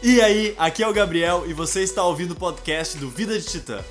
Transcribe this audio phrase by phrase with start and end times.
[0.00, 3.44] E aí, aqui é o Gabriel e você está ouvindo o podcast do Vida de
[3.44, 3.82] Titã.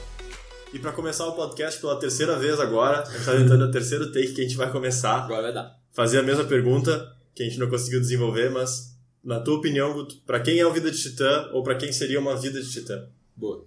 [0.73, 4.09] E para começar o podcast pela terceira vez agora, a gente tá tentando o terceiro
[4.13, 5.23] take que a gente vai começar.
[5.25, 5.77] Agora vai dar.
[5.91, 10.15] Fazer a mesma pergunta que a gente não conseguiu desenvolver, mas na tua opinião, Guto,
[10.25, 13.05] para quem é o Vida de Titã ou para quem seria uma vida de Titã?
[13.35, 13.65] Boa.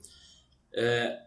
[0.73, 1.19] É,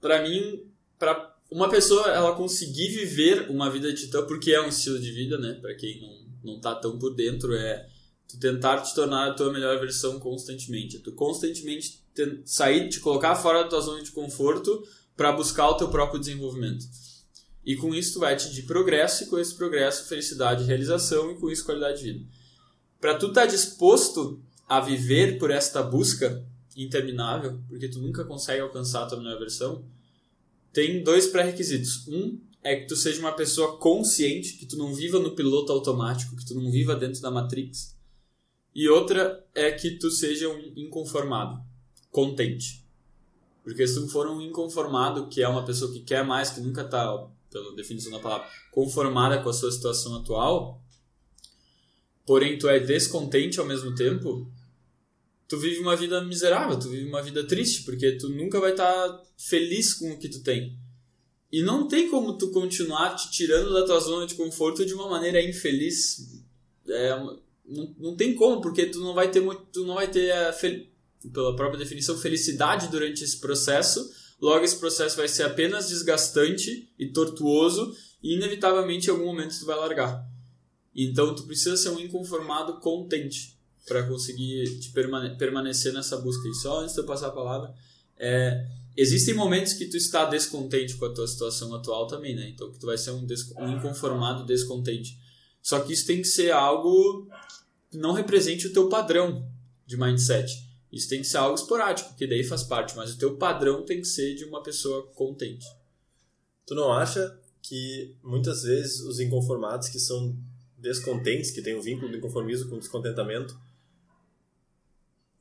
[0.00, 0.62] para mim,
[0.96, 5.10] para uma pessoa ela conseguir viver uma vida de titã, porque é um estilo de
[5.10, 5.54] vida, né?
[5.60, 7.88] Para quem não, não tá tão por dentro, é
[8.32, 10.98] tu tentar te tornar a tua melhor versão constantemente.
[10.98, 12.00] Tu constantemente
[12.44, 14.82] sair, te colocar fora da tua zona de conforto
[15.16, 16.86] para buscar o teu próprio desenvolvimento.
[17.64, 21.36] E com isso tu vai atingir progresso, e com esse progresso, felicidade e realização, e
[21.36, 22.26] com isso qualidade de vida.
[23.00, 26.44] Para tu estar tá disposto a viver por esta busca
[26.76, 29.84] interminável, porque tu nunca consegue alcançar a tua melhor versão,
[30.72, 32.06] tem dois pré-requisitos.
[32.08, 36.36] Um é que tu seja uma pessoa consciente, que tu não viva no piloto automático,
[36.36, 37.96] que tu não viva dentro da Matrix.
[38.74, 41.60] E outra é que tu seja um inconformado,
[42.10, 42.84] contente.
[43.62, 46.82] Porque se tu for um inconformado, que é uma pessoa que quer mais, que nunca
[46.82, 47.06] está,
[47.50, 50.82] pela definição da palavra, conformada com a sua situação atual,
[52.24, 54.50] porém tu é descontente ao mesmo tempo,
[55.48, 59.08] tu vive uma vida miserável, tu vive uma vida triste, porque tu nunca vai estar
[59.08, 60.78] tá feliz com o que tu tem.
[61.52, 65.08] E não tem como tu continuar te tirando da tua zona de conforto de uma
[65.08, 66.40] maneira infeliz.
[66.88, 67.10] É,
[67.70, 70.52] não, não tem como, porque tu não vai ter muito, tu não vai ter a
[71.32, 74.10] pela própria definição felicidade durante esse processo.
[74.40, 79.66] Logo esse processo vai ser apenas desgastante e tortuoso e inevitavelmente em algum momento tu
[79.66, 80.26] vai largar.
[80.94, 86.48] Então tu precisa ser um inconformado contente para conseguir te permane permanecer nessa busca.
[86.48, 87.74] E só antes de eu passar a palavra,
[88.18, 92.48] é, existem momentos que tu está descontente com a tua situação atual também, né?
[92.48, 93.26] Então que tu vai ser um,
[93.58, 95.18] um inconformado descontente.
[95.62, 97.28] Só que isso tem que ser algo
[97.90, 99.48] que não represente o teu padrão
[99.86, 100.68] de mindset.
[100.92, 104.00] Isso tem que ser algo esporádico, que daí faz parte, mas o teu padrão tem
[104.00, 105.66] que ser de uma pessoa contente.
[106.66, 110.36] Tu não acha que muitas vezes os inconformados que são
[110.78, 113.58] descontentes, que têm um vínculo do inconformismo com o descontentamento,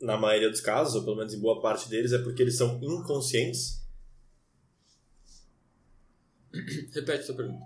[0.01, 2.79] na maioria dos casos, ou pelo menos em boa parte deles, é porque eles são
[2.81, 3.83] inconscientes?
[6.51, 7.65] Repete a sua pergunta.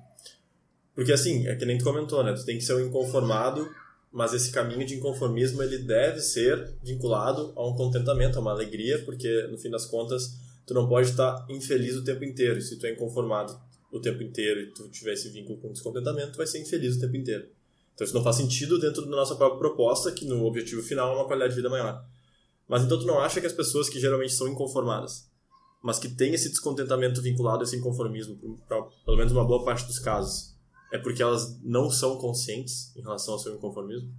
[0.95, 2.33] Porque assim, é que nem tu comentou, né?
[2.33, 3.69] Tu tem que ser um inconformado,
[4.13, 9.03] mas esse caminho de inconformismo ele deve ser vinculado a um contentamento, a uma alegria,
[9.03, 10.37] porque no fim das contas
[10.67, 12.61] tu não pode estar infeliz o tempo inteiro.
[12.61, 13.59] Se tu é inconformado
[13.91, 16.99] o tempo inteiro e tu tiver esse vínculo com descontentamento, tu vai ser infeliz o
[16.99, 17.47] tempo inteiro.
[17.95, 21.15] Então isso não faz sentido dentro da nossa própria proposta, que no objetivo final é
[21.15, 22.05] uma qualidade de vida maior.
[22.67, 25.27] Mas então tu não acha que as pessoas que geralmente são inconformadas,
[25.81, 29.87] mas que têm esse descontentamento vinculado a esse inconformismo, para pelo menos uma boa parte
[29.87, 30.52] dos casos,
[30.93, 34.13] é porque elas não são conscientes em relação ao seu inconformismo?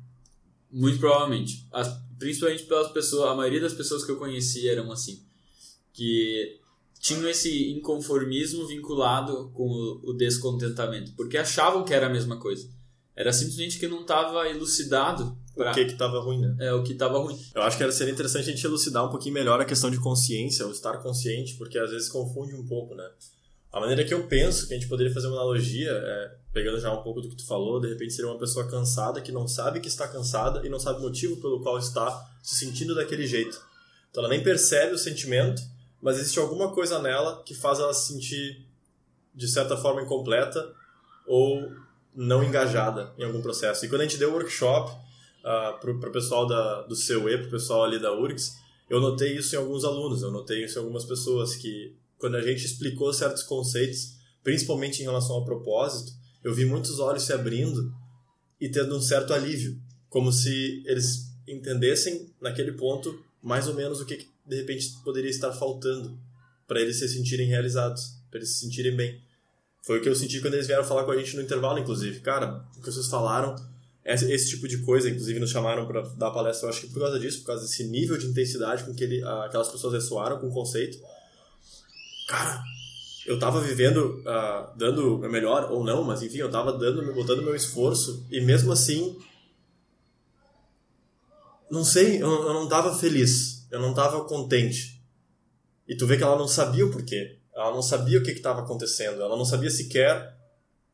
[0.69, 1.69] Muito provavelmente.
[1.71, 5.23] As, principalmente pelas pessoas, a maioria das pessoas que eu conheci eram assim,
[5.93, 6.59] que
[6.99, 12.69] tinham esse inconformismo vinculado com o, o descontentamento, porque achavam que era a mesma coisa.
[13.15, 15.71] Era simplesmente que não estava elucidado Pra...
[15.71, 16.57] O que que tava ruim, né?
[16.59, 17.39] É, o que tava ruim.
[17.55, 20.67] Eu acho que seria interessante a gente elucidar um pouquinho melhor a questão de consciência,
[20.67, 23.09] ou estar consciente, porque às vezes confunde um pouco, né?
[23.75, 26.93] A maneira que eu penso que a gente poderia fazer uma analogia, é, pegando já
[26.93, 29.81] um pouco do que tu falou, de repente seria uma pessoa cansada que não sabe
[29.81, 33.61] que está cansada e não sabe o motivo pelo qual está se sentindo daquele jeito.
[34.09, 35.61] Então ela nem percebe o sentimento,
[36.01, 38.65] mas existe alguma coisa nela que faz ela se sentir
[39.35, 40.73] de certa forma incompleta
[41.27, 41.69] ou
[42.15, 43.85] não engajada em algum processo.
[43.85, 47.39] E quando a gente deu o workshop, uh, ah, para o pessoal da, do CEUE,
[47.39, 48.53] para o pessoal ali da URGS,
[48.89, 52.41] eu notei isso em alguns alunos, eu notei isso em algumas pessoas, que quando a
[52.41, 56.11] gente explicou certos conceitos, principalmente em relação ao propósito,
[56.43, 57.95] eu vi muitos olhos se abrindo
[58.59, 64.07] e tendo um certo alívio, como se eles entendessem naquele ponto mais ou menos o
[64.07, 66.19] que de repente poderia estar faltando
[66.67, 69.21] para eles se sentirem realizados, para eles se sentirem bem.
[69.83, 72.21] Foi o que eu senti quando eles vieram falar com a gente no intervalo, inclusive.
[72.21, 73.55] Cara, o que vocês falaram
[74.03, 77.01] esse, esse tipo de coisa, inclusive nos chamaram para dar palestra, eu acho que por
[77.01, 80.49] causa disso, por causa desse nível de intensidade com que ele, aquelas pessoas ressoaram com
[80.49, 80.99] o conceito.
[82.27, 82.63] Cara,
[83.27, 87.43] eu tava vivendo, uh, dando o melhor ou não, mas enfim, eu tava dando, botando
[87.43, 89.19] meu esforço e mesmo assim,
[91.71, 95.03] não sei, eu, eu não tava feliz, eu não tava contente.
[95.89, 98.61] E tu vê que ela não sabia o porquê, ela não sabia o que estava
[98.61, 100.35] acontecendo, ela não sabia sequer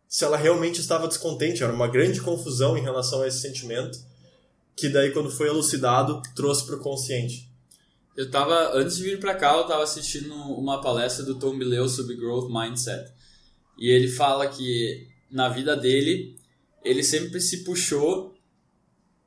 [0.08, 1.62] se ela realmente estava descontente.
[1.62, 3.98] Era uma grande confusão em relação a esse sentimento,
[4.76, 7.49] que daí, quando foi elucidado, trouxe para o consciente.
[8.16, 11.88] Eu tava, antes de vir para cá, eu estava assistindo uma palestra do Tom Bileu
[11.88, 13.12] sobre Growth Mindset.
[13.78, 16.36] E ele fala que na vida dele,
[16.84, 18.34] ele sempre se puxou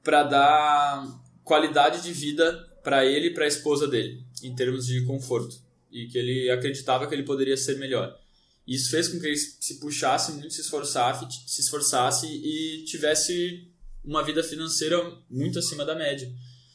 [0.03, 5.06] para dar qualidade de vida para ele e para a esposa dele, em termos de
[5.06, 5.56] conforto,
[5.89, 8.19] e que ele acreditava que ele poderia ser melhor.
[8.68, 13.68] Isso fez com que ele se puxasse muito, se esforçasse, se esforçasse e tivesse
[14.03, 14.97] uma vida financeira
[15.30, 16.31] muito acima da média.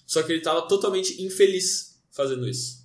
[0.07, 2.85] Só que ele estava totalmente infeliz fazendo isso.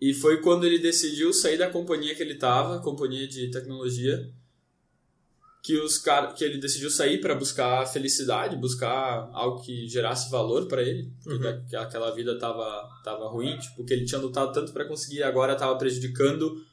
[0.00, 4.32] E foi quando ele decidiu sair da companhia que ele estava, companhia de tecnologia,
[5.60, 10.66] que os cara, que ele decidiu sair para buscar felicidade, buscar algo que gerasse valor
[10.66, 11.82] para ele, porque uhum.
[11.82, 15.56] aquela vida tava tava ruim, tipo, que ele tinha lutado tanto para conseguir e agora
[15.56, 16.64] tava prejudicando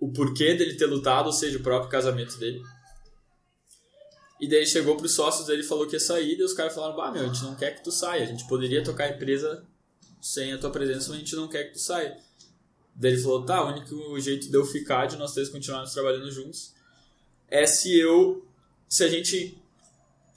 [0.00, 2.60] o porquê dele ter lutado, ou seja, o próprio casamento dele.
[4.40, 6.96] E daí chegou pros sócios dele e falou que ia sair, e os caras falaram:
[6.96, 9.64] "Bah, meu, a gente não quer que tu saia, a gente poderia tocar a empresa
[10.24, 12.16] sem a tua presença, mas a gente não quer que tu saia".
[12.94, 16.30] Daí ele falou: "Tá, o único jeito de eu ficar, de nós três continuarmos trabalhando
[16.30, 16.72] juntos,
[17.48, 18.46] é se eu.
[18.88, 19.58] Se a gente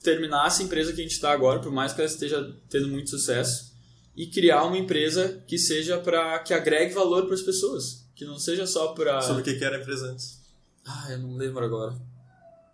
[0.02, 3.10] terminasse a empresa que a gente está agora, por mais que ela esteja tendo muito
[3.10, 3.74] sucesso,
[4.16, 8.40] e criar uma empresa que seja para que agregue valor para as pessoas, que não
[8.40, 9.22] seja só para.
[9.22, 10.42] Sobre o que era a empresa antes?
[10.86, 11.96] Ah, eu não lembro agora.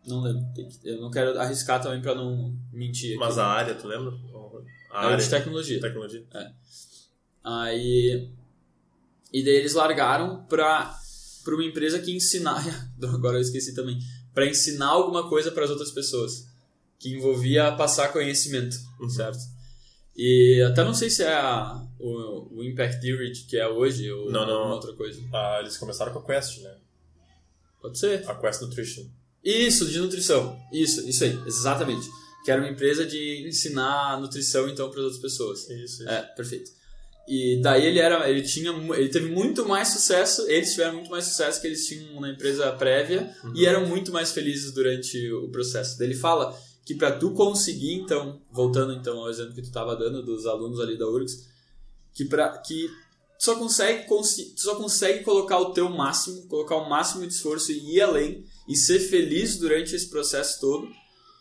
[0.05, 0.45] Não lembro.
[0.83, 3.11] Eu não quero arriscar também para não mentir.
[3.11, 3.19] Aqui.
[3.19, 4.13] Mas a área, tu lembra?
[4.91, 5.81] A área de tecnologia.
[5.81, 6.23] Tecnologia.
[6.33, 6.51] É.
[7.43, 8.29] Aí.
[9.31, 10.99] E daí eles largaram para
[11.43, 12.63] para uma empresa que ensinar.
[13.03, 13.99] Agora eu esqueci também
[14.33, 16.47] para ensinar alguma coisa para as outras pessoas,
[16.97, 19.09] que envolvia passar conhecimento, uhum.
[19.09, 19.39] certo?
[20.15, 24.31] E até não sei se é a, o, o Impact Theory que é hoje ou
[24.31, 24.71] não, não.
[24.71, 25.21] outra coisa.
[25.33, 26.75] Ah, eles começaram com a Quest, né?
[27.81, 28.27] Pode ser.
[28.29, 29.03] A Quest Nutrition.
[29.43, 30.57] Isso, de nutrição.
[30.71, 32.07] Isso, isso aí, exatamente.
[32.45, 35.69] Que era uma empresa de ensinar nutrição então para as outras pessoas.
[35.69, 36.09] Isso, isso.
[36.09, 36.71] É, perfeito.
[37.27, 41.23] E daí ele era, ele tinha, ele teve muito mais sucesso, eles tiveram muito mais
[41.25, 43.53] sucesso que eles tinham na empresa prévia uhum.
[43.55, 45.97] e eram muito mais felizes durante o processo.
[45.97, 49.95] Daí ele fala que para tu conseguir então, voltando então ao exemplo que tu estava
[49.95, 51.47] dando dos alunos ali da URGS,
[52.13, 52.89] que para que
[53.39, 57.71] tu só consegue tu só consegue colocar o teu máximo, colocar o máximo de esforço
[57.71, 60.89] e ir além e ser feliz durante esse processo todo,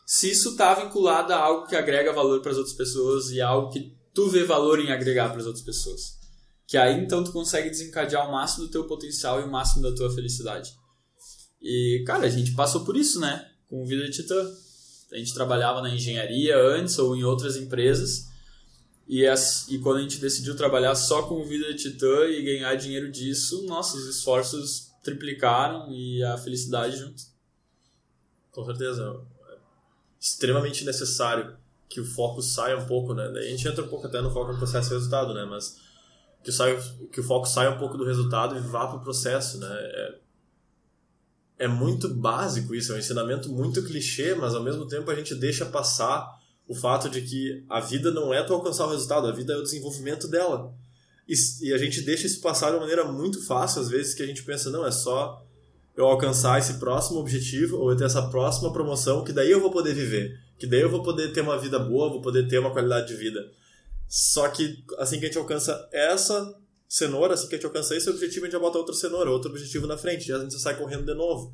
[0.07, 3.73] se isso está vinculado a algo que agrega valor para as outras pessoas e algo
[3.73, 6.19] que tu vê valor em agregar para as outras pessoas.
[6.67, 9.95] Que aí então tu consegue desencadear o máximo do teu potencial e o máximo da
[9.95, 10.75] tua felicidade.
[11.61, 13.49] E, cara, a gente passou por isso, né?
[13.69, 14.51] Com o Vida de Titã.
[15.13, 18.29] A gente trabalhava na engenharia antes ou em outras empresas.
[19.07, 22.43] E, as, e quando a gente decidiu trabalhar só com o Vida de Titã e
[22.43, 27.23] ganhar dinheiro disso, nossos esforços triplicaram e a felicidade junto.
[28.51, 29.21] Com certeza.
[29.51, 29.57] É
[30.21, 31.57] extremamente necessário
[31.93, 33.25] que o foco saia um pouco, né?
[33.27, 35.45] A gente entra um pouco até no foco no processo e resultado, né?
[35.45, 35.77] Mas
[36.43, 39.59] que o, que o foco saia um pouco do resultado e vá para o processo,
[39.59, 39.69] né?
[39.71, 40.15] É,
[41.59, 45.35] é muito básico isso, é um ensinamento muito clichê, mas ao mesmo tempo a gente
[45.35, 49.33] deixa passar o fato de que a vida não é tu alcançar o resultado, a
[49.33, 50.75] vida é o desenvolvimento dela.
[51.29, 54.23] E, e a gente deixa isso passar de uma maneira muito fácil, às vezes, que
[54.23, 55.45] a gente pensa, não, é só
[55.95, 59.71] eu alcançar esse próximo objetivo ou eu ter essa próxima promoção que daí eu vou
[59.71, 62.71] poder viver que daí eu vou poder ter uma vida boa, vou poder ter uma
[62.71, 63.51] qualidade de vida.
[64.09, 66.57] Só que assim que a gente alcança essa
[66.89, 69.51] cenoura, assim que a gente alcança esse objetivo, a gente já bota outra cenoura, outro
[69.51, 71.53] objetivo na frente, e a gente sai correndo de novo.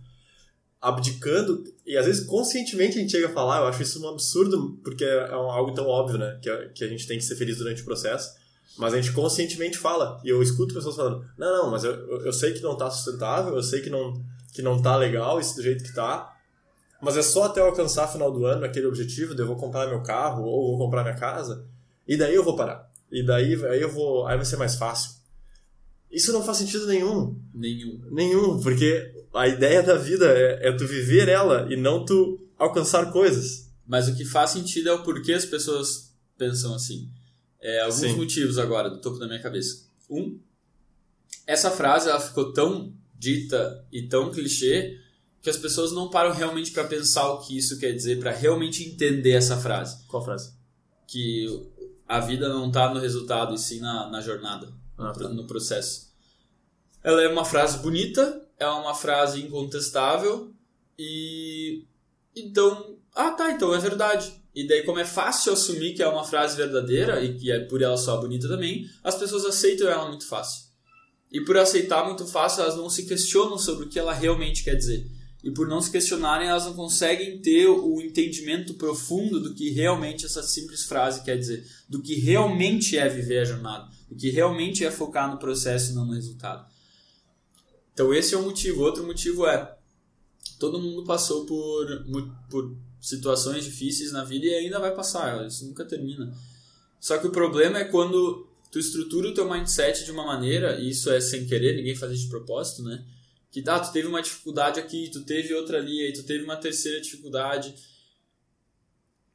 [0.78, 4.78] Abdicando, e às vezes conscientemente a gente chega a falar, eu acho isso um absurdo,
[4.84, 6.38] porque é algo tão óbvio, né?
[6.42, 8.30] Que, que a gente tem que ser feliz durante o processo.
[8.76, 11.94] Mas a gente conscientemente fala, e eu escuto pessoas falando: não, não, mas eu,
[12.26, 15.56] eu sei que não tá sustentável, eu sei que não, que não tá legal isso
[15.56, 16.37] do jeito que tá,
[17.00, 19.86] mas é só até eu alcançar final do ano aquele objetivo de eu vou comprar
[19.86, 21.66] meu carro ou vou comprar minha casa,
[22.06, 22.90] e daí eu vou parar.
[23.10, 25.18] E daí aí eu vou, aí vai ser mais fácil.
[26.10, 27.38] Isso não faz sentido nenhum.
[27.52, 28.00] Nenhum.
[28.10, 33.12] Nenhum, porque a ideia da vida é, é tu viver ela e não tu alcançar
[33.12, 33.68] coisas.
[33.86, 37.10] Mas o que faz sentido é o porquê as pessoas pensam assim.
[37.60, 38.16] É, alguns Sim.
[38.16, 39.86] motivos agora, do topo da minha cabeça.
[40.08, 40.38] Um,
[41.46, 44.98] essa frase ela ficou tão dita e tão clichê
[45.48, 48.84] que as pessoas não param realmente para pensar o que isso quer dizer, para realmente
[48.84, 50.04] entender essa frase.
[50.06, 50.52] Qual frase?
[51.06, 51.46] Que
[52.06, 55.28] a vida não está no resultado e sim na, na jornada, ah, no, tá.
[55.30, 56.12] no processo.
[57.02, 60.52] Ela é uma frase bonita, é uma frase incontestável
[60.98, 61.86] e
[62.36, 64.30] então, ah tá, então é verdade.
[64.54, 67.80] E daí como é fácil assumir que é uma frase verdadeira e que é por
[67.80, 70.68] ela só bonita também, as pessoas aceitam ela muito fácil.
[71.32, 74.74] E por aceitar muito fácil, elas não se questionam sobre o que ela realmente quer
[74.74, 79.70] dizer e por não se questionarem, elas não conseguem ter o entendimento profundo do que
[79.70, 84.30] realmente essa simples frase quer dizer, do que realmente é viver a jornada, do que
[84.30, 86.66] realmente é focar no processo e não no resultado.
[87.92, 88.82] Então esse é o motivo.
[88.82, 89.76] Outro motivo é
[90.58, 91.86] todo mundo passou por,
[92.50, 96.32] por situações difíceis na vida e ainda vai passar, isso nunca termina.
[97.00, 100.90] Só que o problema é quando tu estrutura o teu mindset de uma maneira, e
[100.90, 103.04] isso é sem querer, ninguém faz de propósito, né?
[103.50, 106.56] Que tá, tu teve uma dificuldade aqui, tu teve outra ali, aí tu teve uma
[106.56, 107.74] terceira dificuldade.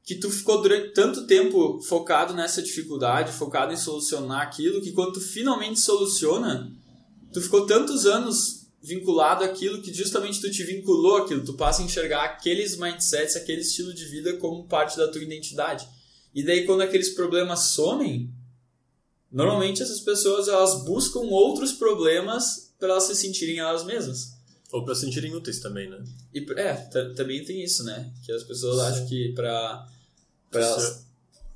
[0.03, 5.13] Que tu ficou durante tanto tempo focado nessa dificuldade, focado em solucionar aquilo, que quando
[5.13, 6.71] tu finalmente soluciona,
[7.31, 11.85] tu ficou tantos anos vinculado àquilo que justamente tu te vinculou àquilo, tu passa a
[11.85, 15.87] enxergar aqueles mindsets, aquele estilo de vida como parte da tua identidade.
[16.35, 18.29] E daí quando aqueles problemas somem,
[19.31, 24.33] normalmente essas pessoas elas buscam outros problemas para elas se sentirem elas mesmas.
[24.69, 26.03] Ou para se sentirem úteis também, né?
[26.33, 26.73] E, é,
[27.15, 28.11] também tem isso, né?
[28.25, 28.81] Que as pessoas Sim.
[28.81, 29.87] acham que para
[30.51, 31.05] para elas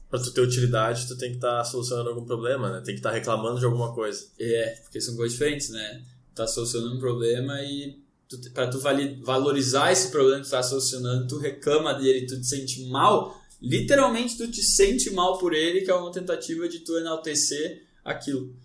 [0.09, 2.77] Pra tu ter utilidade, tu tem que estar tá solucionando algum problema, né?
[2.77, 4.25] Tem que estar tá reclamando de alguma coisa.
[4.39, 6.01] É, porque são coisas diferentes, né?
[6.33, 11.27] Tá solucionando um problema e tu, pra tu valorizar esse problema que tu tá solucionando,
[11.27, 15.91] tu reclama dele, tu te sente mal, literalmente tu te sente mal por ele, que
[15.91, 18.55] é uma tentativa de tu enaltecer aquilo.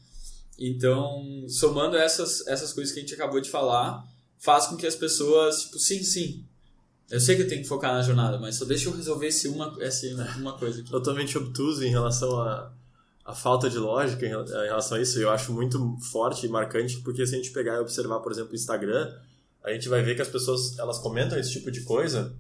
[0.59, 4.07] Então, somando essas, essas coisas que a gente acabou de falar,
[4.39, 6.45] faz com que as pessoas, tipo, sim, sim,
[7.13, 9.47] eu sei que eu tenho que focar na jornada, mas só deixa eu resolver esse
[9.47, 10.07] uma, essa
[10.39, 10.91] uma coisa aqui.
[10.91, 12.73] Totalmente obtuso em relação a,
[13.25, 15.19] a falta de lógica em relação a isso.
[15.19, 18.53] Eu acho muito forte e marcante, porque se a gente pegar e observar, por exemplo,
[18.53, 19.15] o Instagram,
[19.63, 22.35] a gente vai ver que as pessoas elas comentam esse tipo de coisa,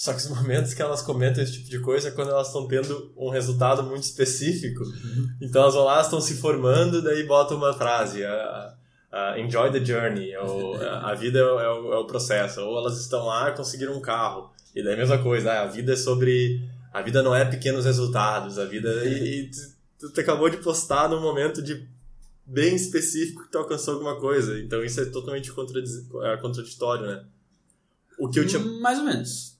[0.00, 2.66] só que os momentos que elas comentam esse tipo de coisa é quando elas estão
[2.66, 4.82] tendo um resultado muito específico.
[4.82, 5.28] Uhum.
[5.42, 8.24] Então elas vão lá, estão se formando, daí botam uma frase.
[8.24, 8.74] A,
[9.12, 12.78] uh, enjoy the journey, ou a vida é o, é, o, é o, processo, ou
[12.78, 15.92] elas estão lá e conseguiram um carro, e daí a mesma coisa, ah, a vida
[15.92, 19.50] é sobre, a vida não é pequenos resultados, a vida, e, e
[19.98, 21.86] tu, tu acabou de postar num momento de
[22.46, 27.22] bem específico que tu alcançou alguma coisa, então isso é totalmente é, contraditório, né?
[28.18, 28.60] O que eu tinha...
[28.80, 29.59] Mais ou menos.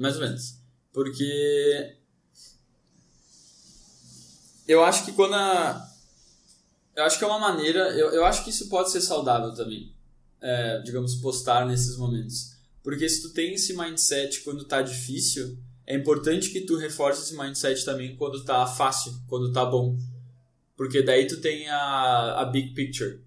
[0.00, 0.54] Mais ou menos.
[0.94, 1.94] Porque
[4.66, 5.86] eu acho que quando a,
[6.96, 9.94] eu acho que é uma maneira, eu, eu acho que isso pode ser saudável também,
[10.40, 12.56] é, digamos, postar nesses momentos.
[12.82, 17.36] Porque se tu tem esse mindset quando tá difícil, é importante que tu reforce esse
[17.36, 19.98] mindset também quando tá fácil, quando tá bom.
[20.78, 23.20] Porque daí tu tem a, a big picture,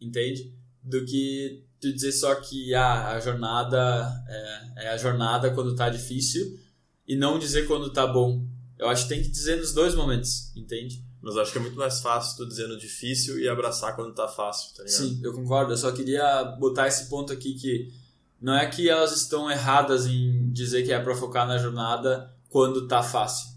[0.00, 0.52] entende?
[0.82, 5.88] Do que tu dizer só que ah, a jornada é, é a jornada quando tá
[5.88, 6.58] difícil
[7.06, 8.44] e não dizer quando tá bom.
[8.78, 11.04] Eu acho que tem que dizer nos dois momentos, entende?
[11.22, 14.74] Mas acho que é muito mais fácil tu dizendo difícil e abraçar quando tá fácil,
[14.76, 14.98] tá ligado?
[14.98, 15.72] Sim, eu concordo.
[15.72, 17.92] Eu só queria botar esse ponto aqui que
[18.40, 22.86] não é que elas estão erradas em dizer que é para focar na jornada quando
[22.86, 23.48] tá fácil.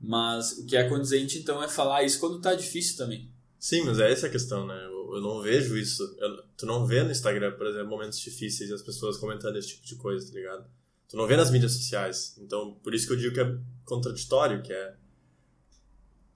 [0.00, 3.28] Mas o que é condizente então é falar isso quando tá difícil também.
[3.58, 4.74] Sim, mas é essa a questão, né?
[5.14, 6.02] Eu, não vejo isso.
[6.18, 9.68] Eu, tu não vê no Instagram, por exemplo, momentos difíceis e as pessoas comentando esse
[9.68, 10.64] tipo de coisa, tá ligado?
[11.08, 12.36] Tu não vê nas mídias sociais.
[12.38, 14.94] Então, por isso que eu digo que é contraditório, que é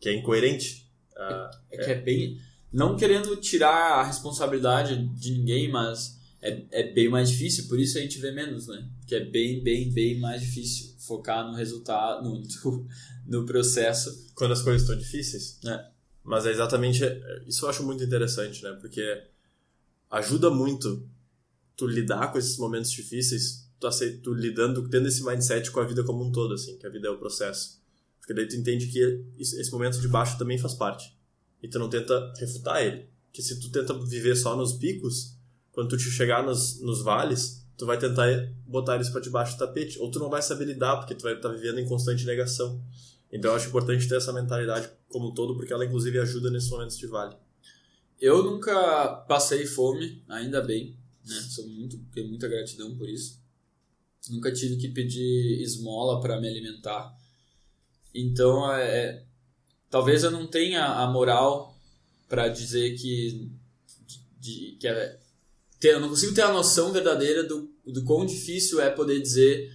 [0.01, 0.91] que é incoerente.
[1.17, 2.39] É, é, que é bem.
[2.73, 7.97] Não querendo tirar a responsabilidade de ninguém, mas é, é bem mais difícil, por isso
[7.97, 8.87] a gente vê menos, né?
[9.07, 12.43] Que é bem, bem, bem mais difícil focar no resultado, no,
[13.27, 14.31] no processo.
[14.35, 15.59] Quando as coisas estão difíceis.
[15.65, 15.94] É.
[16.25, 17.05] Mas é exatamente.
[17.47, 18.73] Isso eu acho muito interessante, né?
[18.81, 19.23] Porque
[20.11, 21.07] ajuda muito
[21.77, 23.89] tu lidar com esses momentos difíceis, tu,
[24.23, 27.09] tu lidando, tendo esse mindset com a vida como um todo, assim, que a vida
[27.09, 27.83] é o processo.
[28.19, 31.15] Porque daí tu entende que esse momento de baixo também faz parte.
[31.63, 33.07] E tu não tenta refutar ele.
[33.31, 35.37] Que se tu tenta viver só nos picos,
[35.73, 38.27] quando tu te chegar nos, nos vales, tu vai tentar
[38.67, 39.99] botar eles para debaixo do tapete.
[39.99, 42.83] Ou tu não vai saber lidar, porque tu vai estar tá vivendo em constante negação.
[43.35, 46.71] Então eu acho importante ter essa mentalidade como um todo, porque ela inclusive ajuda nesses
[46.71, 47.37] momentos de vale.
[48.21, 51.35] Eu nunca passei fome, ainda bem, né?
[51.51, 53.43] Sou muito, tenho muita gratidão por isso.
[54.31, 57.13] Nunca tive que pedir esmola para me alimentar.
[58.15, 59.25] Então, é, é,
[59.91, 61.77] talvez eu não tenha a moral
[62.29, 63.51] para dizer que,
[64.39, 65.19] de, que é,
[65.81, 69.73] ter, eu não consigo ter a noção verdadeira do, do quão difícil é poder dizer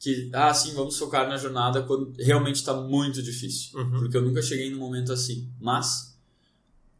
[0.00, 3.78] que, ah, sim, vamos focar na jornada quando realmente está muito difícil.
[3.78, 3.98] Uhum.
[3.98, 5.52] Porque eu nunca cheguei num momento assim.
[5.60, 6.18] Mas,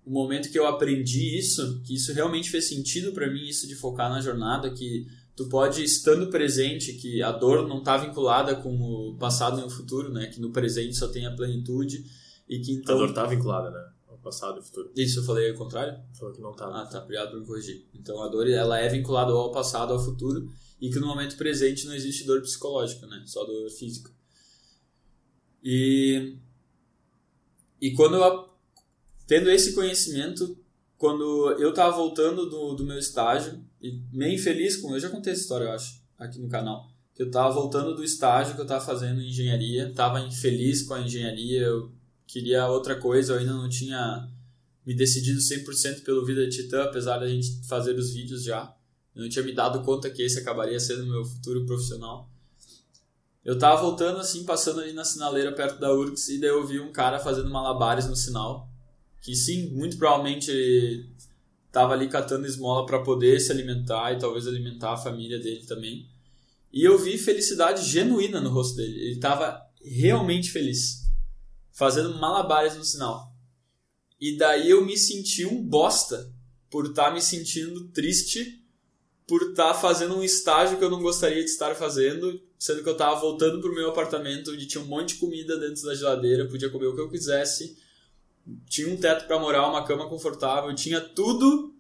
[0.05, 3.75] o momento que eu aprendi isso, que isso realmente fez sentido para mim, isso de
[3.75, 8.77] focar na jornada, que tu pode, estando presente, que a dor não está vinculada com
[8.79, 10.27] o passado e o futuro, né?
[10.27, 12.05] Que no presente só tem a plenitude
[12.47, 12.97] e que então...
[12.97, 13.83] A dor está vinculada, né?
[14.23, 14.93] Passado e futuro.
[14.97, 15.99] Isso, eu falei ao contrário?
[16.13, 16.67] Falou que não está.
[16.67, 17.03] Ah, tá.
[17.03, 17.87] Obrigado por me corrigir.
[17.95, 20.49] Então a dor, ela é vinculada ao passado, ao futuro
[20.81, 23.23] e que no momento presente não existe dor psicológica, né?
[23.27, 24.11] Só dor física.
[25.63, 26.37] E...
[27.81, 28.51] E quando eu...
[29.27, 30.59] Tendo esse conhecimento,
[30.99, 34.93] quando eu tava voltando do, do meu estágio, e meio infeliz com.
[34.93, 36.91] Eu já contei essa história, eu acho, aqui no canal.
[37.15, 40.95] Que eu tava voltando do estágio que eu tava fazendo em engenharia, tava infeliz com
[40.95, 41.91] a engenharia, eu
[42.33, 44.29] queria outra coisa, eu ainda não tinha
[44.87, 48.75] me decidido 100% pelo Vida de Titã, apesar da gente fazer os vídeos já.
[49.15, 52.31] Eu não tinha me dado conta que esse acabaria sendo meu futuro profissional.
[53.45, 56.79] Eu tava voltando assim, passando ali na sinaleira perto da URGS e daí eu vi
[56.79, 58.71] um cara fazendo malabares no sinal.
[59.21, 61.11] Que sim, muito provavelmente ele
[61.73, 66.09] tava ali catando esmola para poder se alimentar e talvez alimentar a família dele também.
[66.73, 68.99] E eu vi felicidade genuína no rosto dele.
[69.01, 71.00] Ele tava realmente feliz,
[71.73, 73.33] fazendo malabares no sinal.
[74.21, 76.33] E daí eu me senti um bosta
[76.71, 78.61] por estar tá me sentindo triste
[79.31, 82.89] por estar tá fazendo um estágio que eu não gostaria de estar fazendo, sendo que
[82.89, 86.49] eu estava voltando pro meu apartamento onde tinha um monte de comida dentro da geladeira,
[86.49, 87.79] podia comer o que eu quisesse,
[88.69, 91.73] tinha um teto para morar, uma cama confortável, tinha tudo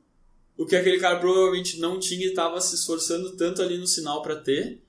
[0.56, 4.22] o que aquele cara provavelmente não tinha e estava se esforçando tanto ali no sinal
[4.22, 4.80] para ter.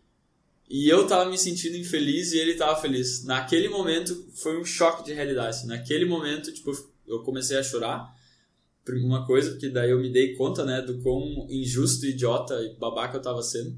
[0.71, 3.25] E eu tava me sentindo infeliz e ele tava feliz.
[3.25, 5.67] Naquele momento foi um choque de realidade.
[5.67, 6.71] Naquele momento, tipo,
[7.05, 8.15] eu comecei a chorar.
[8.87, 13.17] Uma coisa, porque daí eu me dei conta, né, do quão injusto, idiota e babaca
[13.17, 13.77] eu tava sendo.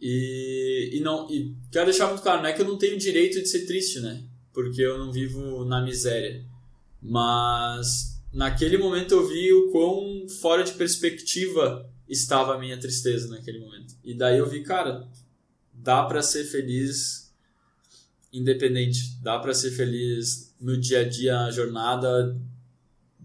[0.00, 3.40] E, e não e quero deixar muito claro, não é que eu não tenho direito
[3.40, 4.24] de ser triste, né?
[4.52, 6.44] Porque eu não vivo na miséria.
[7.00, 13.60] Mas naquele momento eu vi o quão fora de perspectiva estava a minha tristeza naquele
[13.60, 13.94] momento.
[14.02, 15.08] E daí eu vi, cara,
[15.82, 17.32] dá para ser feliz
[18.32, 22.40] independente, dá para ser feliz no dia a dia, a jornada,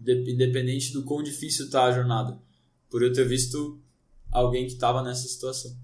[0.04, 2.38] independente do quão difícil tá a jornada.
[2.90, 3.80] Por eu ter visto
[4.30, 5.74] alguém que estava nessa situação.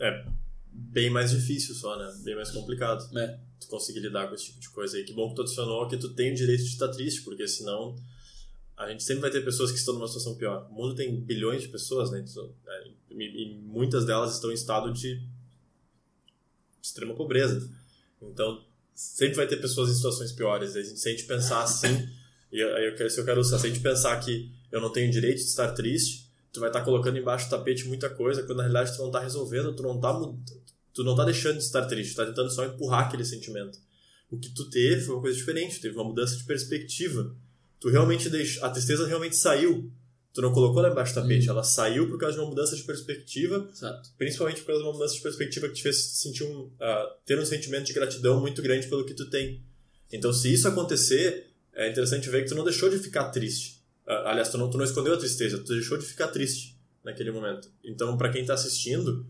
[0.00, 0.26] É
[0.72, 2.12] bem mais difícil só, né?
[2.24, 3.06] Bem mais complicado.
[3.18, 3.38] É.
[3.60, 5.04] Tu conseguir lidar com esse tipo de coisa aí.
[5.04, 7.96] Que bom que tu adicionou que tu tem o direito de estar triste, porque senão
[8.76, 10.66] a gente sempre vai ter pessoas que estão numa situação pior.
[10.70, 12.24] O mundo tem bilhões de pessoas, né?
[12.66, 15.22] É, e muitas delas estão em estado de
[16.82, 17.70] extrema pobreza.
[18.20, 20.72] Então, sempre vai ter pessoas em situações piores.
[20.72, 22.08] Se a gente pensar assim,
[22.52, 25.10] e aí eu quero, se eu quero se a gente pensar que eu não tenho
[25.10, 28.64] direito de estar triste, tu vai estar colocando embaixo do tapete muita coisa, quando na
[28.64, 30.12] realidade tu não está resolvendo, tu não está
[30.92, 33.78] tu não tá deixando de estar triste, tu tá tentando só empurrar aquele sentimento.
[34.30, 37.34] O que tu teve foi uma coisa diferente, teve uma mudança de perspectiva.
[37.80, 39.90] Tu realmente deixou, a tristeza realmente saiu
[40.32, 41.52] tu não colocou lá embaixo do tapete, hum.
[41.52, 44.10] ela saiu por causa de uma mudança de perspectiva, Exato.
[44.16, 46.70] principalmente por causa de uma mudança de perspectiva que te fez sentir um, uh,
[47.26, 49.62] ter um sentimento de gratidão muito grande pelo que tu tem.
[50.10, 53.82] Então, se isso acontecer, é interessante ver que tu não deixou de ficar triste.
[54.06, 57.30] Uh, aliás, tu não, tu não escondeu a tristeza, tu deixou de ficar triste naquele
[57.30, 57.70] momento.
[57.84, 59.26] Então, para quem está assistindo,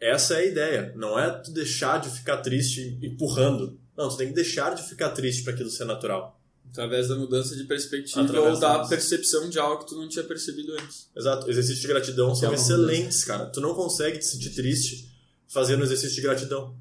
[0.00, 0.92] essa é a ideia.
[0.96, 3.78] Não é tu deixar de ficar triste empurrando.
[3.96, 6.37] Não, tu tem que deixar de ficar triste para aquilo ser natural.
[6.70, 10.24] Através da mudança de perspectiva Através ou da percepção de algo que tu não tinha
[10.24, 11.08] percebido antes.
[11.16, 11.50] Exato.
[11.50, 13.46] Exercícios de gratidão que são é excelentes, cara.
[13.46, 15.10] Tu não consegue te sentir triste
[15.48, 16.76] fazendo exercício de gratidão.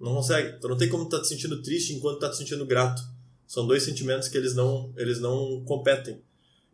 [0.00, 0.58] Não consegue.
[0.58, 3.02] Tu não tem como estar tá te sentindo triste enquanto tá te sentindo grato.
[3.46, 6.20] São dois sentimentos que eles não, eles não competem.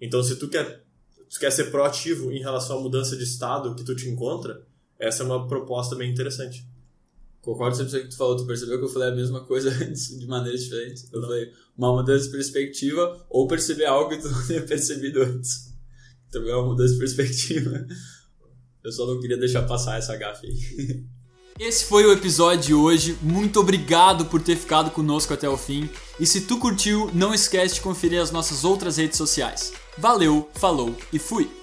[0.01, 0.83] Então, se tu quer,
[1.29, 4.63] tu quer ser proativo em relação à mudança de estado que tu te encontra,
[4.99, 6.67] essa é uma proposta bem interessante.
[7.43, 8.37] Concordo sempre com o que tu falou.
[8.37, 11.13] Tu percebeu que eu falei a mesma coisa antes, de maneiras diferentes?
[11.13, 11.29] Eu não.
[11.29, 15.73] falei uma mudança de perspectiva ou perceber algo que tu não tinha percebido antes.
[16.31, 17.87] Também é uma mudança de perspectiva.
[18.83, 21.05] Eu só não queria deixar passar essa gafe aí.
[21.59, 23.17] Esse foi o episódio de hoje.
[23.23, 25.89] Muito obrigado por ter ficado conosco até o fim.
[26.19, 29.73] E se tu curtiu, não esquece de conferir as nossas outras redes sociais.
[29.97, 31.62] Valeu, falou e fui!